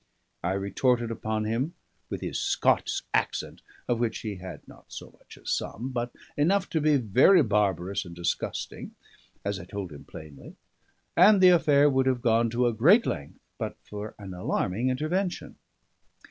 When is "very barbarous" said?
6.97-8.03